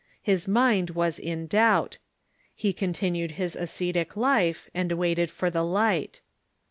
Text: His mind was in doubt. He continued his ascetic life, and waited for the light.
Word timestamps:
His 0.23 0.47
mind 0.47 0.89
was 0.89 1.19
in 1.19 1.45
doubt. 1.45 1.99
He 2.55 2.73
continued 2.73 3.33
his 3.33 3.55
ascetic 3.55 4.17
life, 4.17 4.67
and 4.73 4.91
waited 4.93 5.29
for 5.29 5.51
the 5.51 5.61
light. 5.63 6.21